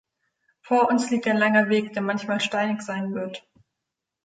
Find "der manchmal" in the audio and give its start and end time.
1.93-2.39